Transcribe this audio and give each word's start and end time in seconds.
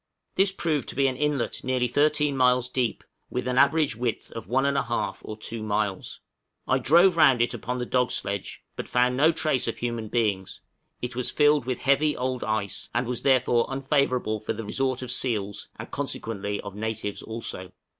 This 0.33 0.51
proved 0.51 0.89
to 0.89 0.95
be 0.95 1.05
an 1.05 1.15
inlet 1.15 1.63
nearly 1.63 1.87
13 1.87 2.35
miles 2.35 2.69
deep, 2.69 3.03
with 3.29 3.47
an 3.47 3.59
average 3.59 3.95
width 3.95 4.31
of 4.31 4.47
1 4.47 4.63
1/2 4.63 5.21
or 5.25 5.37
2 5.37 5.61
miles; 5.61 6.21
I 6.67 6.79
drove 6.79 7.17
round 7.17 7.39
it 7.39 7.53
upon 7.53 7.77
the 7.77 7.85
dog 7.85 8.09
sledge, 8.09 8.63
but 8.75 8.87
found 8.87 9.15
no 9.15 9.31
trace 9.31 9.67
of 9.67 9.77
human 9.77 10.07
beings; 10.07 10.61
it 11.03 11.15
was 11.15 11.29
filled 11.29 11.65
with 11.65 11.81
heavy 11.81 12.17
old 12.17 12.43
ice, 12.43 12.89
and 12.95 13.05
was 13.05 13.21
therefore 13.21 13.69
unfavorable 13.69 14.39
for 14.39 14.53
the 14.53 14.65
resort 14.65 15.03
of 15.03 15.11
seals, 15.11 15.69
and 15.77 15.91
consequently 15.91 16.59
of 16.61 16.73
natives 16.73 17.21
also. 17.21 17.71